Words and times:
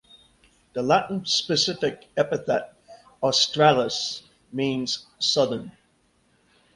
The 0.73 0.81
Latin 0.81 1.25
specific 1.27 2.09
epithet 2.17 2.73
"australis" 3.21 4.23
means 4.51 5.05
"southern". 5.19 5.73